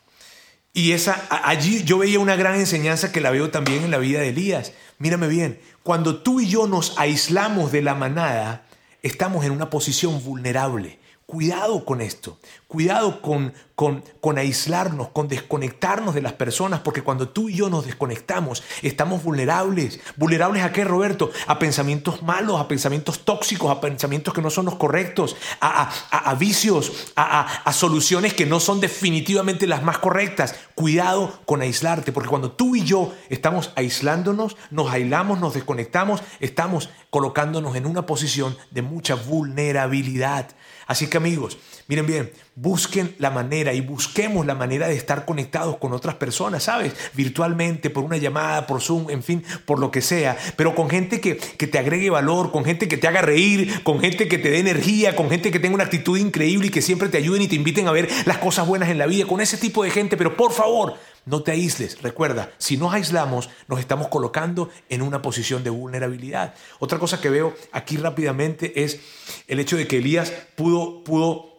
[0.73, 4.21] Y esa, allí yo veía una gran enseñanza que la veo también en la vida
[4.21, 4.71] de Elías.
[5.01, 8.65] Mírame bien, cuando tú y yo nos aislamos de la manada,
[9.01, 10.99] estamos en una posición vulnerable.
[11.25, 12.37] Cuidado con esto,
[12.67, 13.51] cuidado con,
[13.82, 19.24] con, aislarnos, con desconectarnos de las personas, porque cuando tú y yo nos desconectamos, estamos
[19.24, 20.00] vulnerables.
[20.17, 21.32] ¿Vulnerables a qué, Roberto?
[21.48, 27.12] A pensamientos malos, a pensamientos tóxicos, a pensamientos que no son los correctos, a, vicios,
[27.15, 30.54] a soluciones que no son definitivamente las más correctas.
[30.76, 36.91] Cuidado con aislarte, porque cuando tú y yo estamos aislándonos, nos aislamos, nos desconectamos, estamos
[37.10, 40.50] colocándonos en una posición de mucha vulnerabilidad.
[40.88, 45.77] Así que amigos, miren bien, busquen la manera y busquemos la manera de estar conectados
[45.77, 46.93] con otras personas, ¿sabes?
[47.13, 51.21] Virtualmente, por una llamada, por Zoom, en fin, por lo que sea, pero con gente
[51.21, 54.51] que, que te agregue valor, con gente que te haga reír, con gente que te
[54.51, 57.47] dé energía, con gente que tenga una actitud increíble y que siempre te ayuden y
[57.47, 60.17] te inviten a ver las cosas buenas en la vida, con ese tipo de gente,
[60.17, 62.01] pero por favor, no te aísles.
[62.01, 66.55] Recuerda, si nos aislamos, nos estamos colocando en una posición de vulnerabilidad.
[66.79, 68.99] Otra cosa que veo aquí rápidamente es
[69.47, 71.50] el hecho de que Elías pudo, pudo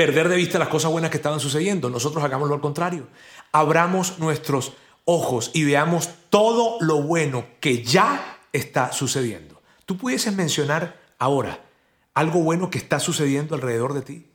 [0.00, 1.90] perder de vista las cosas buenas que estaban sucediendo.
[1.90, 3.06] Nosotros hagámoslo al contrario.
[3.52, 4.72] Abramos nuestros
[5.04, 9.60] ojos y veamos todo lo bueno que ya está sucediendo.
[9.84, 11.62] Tú pudieses mencionar ahora
[12.14, 14.30] algo bueno que está sucediendo alrededor de ti.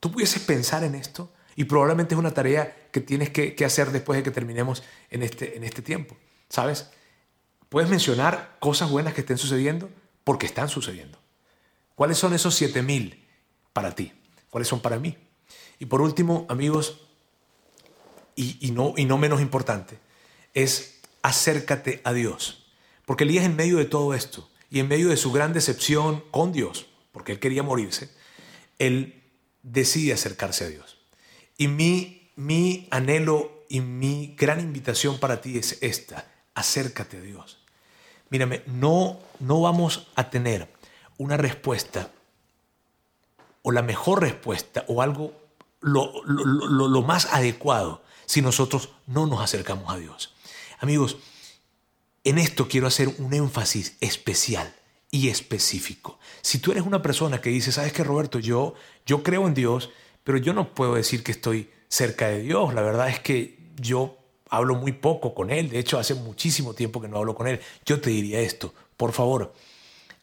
[0.00, 1.30] Tú pudieses pensar en esto.
[1.56, 5.58] Y probablemente es una tarea que tienes que, hacer después de que terminemos en este,
[5.58, 6.16] en este tiempo.
[6.48, 6.88] ¿Sabes?
[7.68, 9.90] Puedes mencionar cosas buenas que estén sucediendo
[10.24, 11.18] porque están sucediendo.
[11.94, 13.22] ¿Cuáles son esos 7000
[13.74, 14.14] para ti?
[14.56, 15.14] ¿Cuáles son para mí?
[15.78, 17.02] Y por último, amigos,
[18.34, 19.98] y, no, y no menos importante,
[20.54, 22.66] es acércate a Dios.
[23.04, 26.52] Porque Elías en medio de todo esto y en medio de su gran decepción con
[26.52, 28.10] Dios, porque él quería morirse,
[28.78, 29.24] él
[29.62, 30.96] decide acercarse a Dios.
[31.58, 37.62] Y mi, mi anhelo y mi gran invitación para ti es esta, acércate a Dios.
[38.30, 40.72] Mírame, no, no vamos a tener
[41.18, 42.10] una respuesta
[43.66, 45.32] o la mejor respuesta o algo
[45.80, 50.32] lo, lo, más adecuado si nosotros no nos acercamos a Dios.
[50.78, 51.16] Amigos,
[52.22, 54.72] en esto quiero hacer un énfasis especial
[55.10, 56.20] y específico.
[56.42, 58.74] Si tú eres una persona que dice, sabes que Roberto, yo,
[59.04, 59.90] yo creo en Dios,
[60.22, 62.72] pero yo no puedo decir que estoy cerca de Dios.
[62.72, 64.16] La verdad es que yo
[64.48, 65.70] hablo muy poco con Él.
[65.70, 67.60] De hecho, hace muchísimo tiempo que no hablo con Él.
[67.84, 69.52] Yo te diría esto, por favor,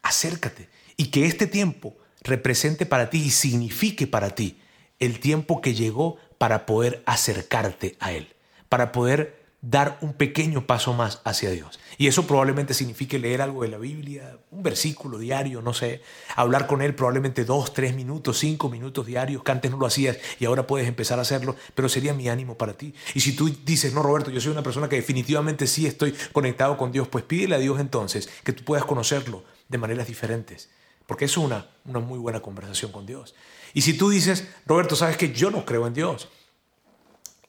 [0.02, 4.60] acércate y que este tiempo represente para ti y signifique para ti
[5.00, 8.34] el tiempo que llegó para poder acercarte a Él,
[8.70, 11.80] para poder dar un pequeño paso más hacia Dios.
[11.98, 16.02] Y eso probablemente signifique leer algo de la Biblia, un versículo diario, no sé,
[16.36, 20.18] hablar con Él probablemente dos, tres minutos, cinco minutos diarios, que antes no lo hacías
[20.38, 22.94] y ahora puedes empezar a hacerlo, pero sería mi ánimo para ti.
[23.14, 26.76] Y si tú dices, no, Roberto, yo soy una persona que definitivamente sí estoy conectado
[26.76, 30.70] con Dios, pues pídele a Dios entonces que tú puedas conocerlo de maneras diferentes,
[31.06, 33.36] porque es una, una muy buena conversación con Dios.
[33.74, 36.30] Y si tú dices, Roberto, sabes que yo no creo en Dios,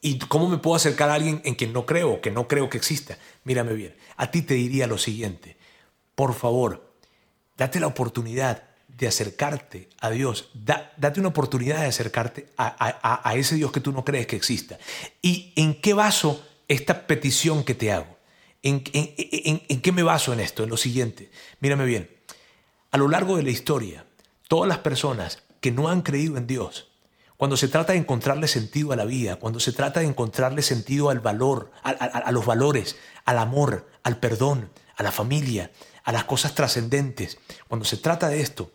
[0.05, 2.77] ¿Y cómo me puedo acercar a alguien en quien no creo, que no creo que
[2.77, 3.17] exista?
[3.43, 5.57] Mírame bien, a ti te diría lo siguiente,
[6.13, 6.93] por favor,
[7.57, 13.71] date la oportunidad de acercarte a Dios, date una oportunidad de acercarte a, ese Dios
[13.71, 14.77] que tú no crees que exista.
[15.23, 18.15] ¿Y en qué baso esta petición que te hago?
[18.61, 20.63] ¿En, en qué me baso en esto?
[20.63, 22.14] En lo siguiente, mírame bien,
[22.95, 24.05] a lo largo de la historia,
[24.47, 26.87] todas las personas que no han creído en Dios,
[27.35, 31.09] cuando se trata de encontrarle sentido a la vida, cuando se trata de encontrarle sentido
[31.09, 35.71] al valor, a, los valores, al amor, al perdón, a la familia,
[36.05, 38.71] a las cosas trascendentes, cuando se trata de esto,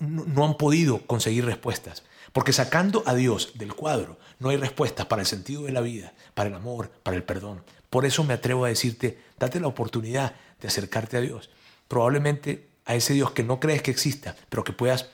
[0.00, 2.02] no han podido conseguir respuestas.
[2.32, 6.12] Porque sacando a Dios del cuadro, no hay respuestas para el sentido de la vida,
[6.34, 7.62] para el amor, para el perdón.
[7.88, 11.50] Por eso me atrevo a decirte, date la oportunidad de acercarte a Dios.
[11.86, 15.10] Probablemente a ese Dios que no crees que exista, pero que puedas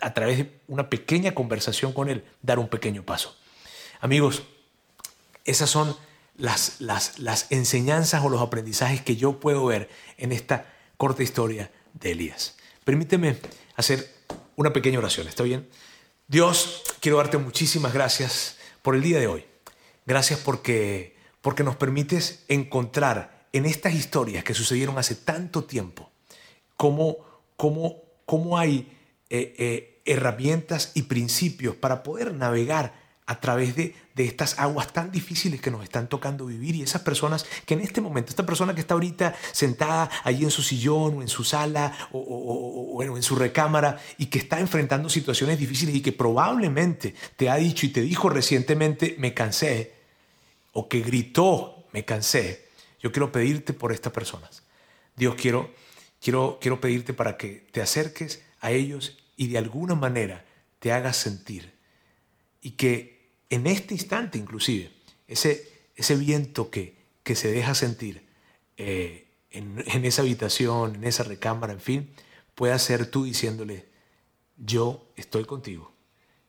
[0.00, 3.36] a través de una pequeña conversación con Él, dar un pequeño paso.
[4.00, 4.42] Amigos,
[5.44, 5.96] esas son
[6.36, 11.70] las, las, las enseñanzas o los aprendizajes que yo puedo ver en esta corta historia
[11.94, 12.56] de Elías.
[12.84, 13.38] Permíteme
[13.76, 14.12] hacer
[14.56, 15.68] una pequeña oración, ¿está bien?
[16.26, 19.44] Dios, quiero darte muchísimas gracias por el día de hoy.
[20.04, 26.11] Gracias porque, porque nos permites encontrar en estas historias que sucedieron hace tanto tiempo
[26.76, 27.16] cómo,
[27.56, 28.92] cómo, cómo hay
[29.30, 35.60] eh, eh, herramientas y principios para poder navegar a través de, estas aguas tan difíciles
[35.60, 38.80] que nos están tocando vivir y esas personas que en este momento, esta persona que
[38.80, 43.98] está ahorita sentada allí en su sillón o en su sala o, en su recámara
[44.18, 48.28] y que está enfrentando situaciones difíciles y que probablemente te ha dicho y te dijo
[48.28, 49.94] recientemente me cansé
[50.72, 52.68] o que gritó me cansé,
[53.00, 54.62] yo quiero pedirte por estas personas.
[55.16, 55.70] Dios, quiero,
[56.22, 60.46] quiero, quiero pedirte para que te acerques a ellos y de alguna manera
[60.78, 61.74] te hagas sentir.
[62.62, 64.90] Y que en este instante inclusive,
[65.26, 68.26] ese, ese viento que, que se deja sentir
[68.76, 72.14] eh, en, en esa habitación, en esa recámara, en fin,
[72.54, 73.88] pueda ser tú diciéndole,
[74.56, 75.92] yo estoy contigo,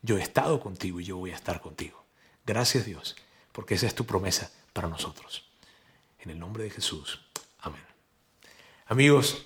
[0.01, 2.05] yo he estado contigo y yo voy a estar contigo.
[2.45, 3.15] Gracias Dios,
[3.51, 5.49] porque esa es tu promesa para nosotros.
[6.19, 7.19] En el nombre de Jesús.
[7.59, 7.81] Amén.
[8.85, 9.45] Amigos,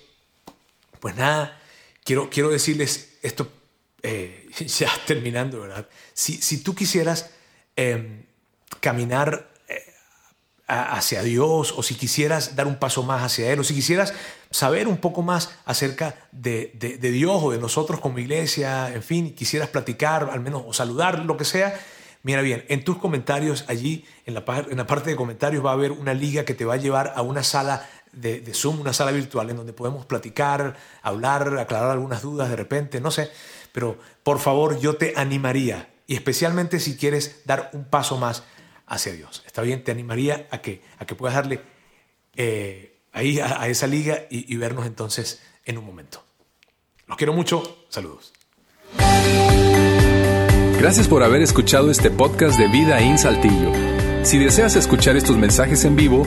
[1.00, 1.60] pues nada,
[2.04, 3.50] quiero, quiero decirles esto
[4.02, 5.88] eh, ya terminando, ¿verdad?
[6.14, 7.30] Si, si tú quisieras
[7.76, 8.24] em,
[8.80, 9.94] caminar eh,
[10.66, 14.14] hacia Dios o si quisieras dar un paso más hacia Él o si quisieras
[14.50, 19.34] saber un poco más acerca de, de, Dios o de nosotros como iglesia, en fin,
[19.34, 21.78] quisieras platicar al menos o saludar, lo que sea,
[22.22, 25.74] mira bien, en tus comentarios allí, en la, en la parte de comentarios va a
[25.74, 29.10] haber una liga que te va a llevar a una sala de, Zoom, una sala
[29.10, 33.30] virtual en donde podemos platicar, hablar, aclarar algunas dudas de repente, no sé,
[33.72, 38.44] pero por favor yo te animaría, y especialmente si quieres dar un paso más
[38.86, 39.42] hacia Dios.
[39.46, 39.84] ¿Está bien?
[39.84, 41.60] Te animaría a que, a que puedas darle
[42.34, 46.24] eh, ahí a, esa liga y, y vernos entonces en un momento.
[47.06, 48.32] Los quiero mucho, saludos.
[50.78, 53.72] Gracias por haber escuchado este podcast de Vida en Saltillo.
[54.22, 56.26] Si deseas escuchar estos mensajes en vivo,